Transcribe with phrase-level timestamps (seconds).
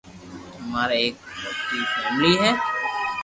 [0.61, 2.51] امارآ ايڪ موٽي فآملي ھي